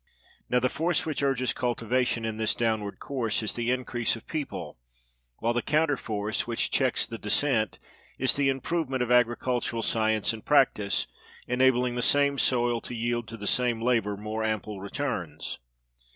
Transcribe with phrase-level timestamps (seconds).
[0.49, 4.79] Now, the force which urges cultivation in this downward course is the increase of people;
[5.37, 7.77] while the counter force, which checks the descent,
[8.17, 11.05] is the improvement of agricultural science and practice,
[11.45, 15.59] enabling the same soil to yield to the same labor more ample returns.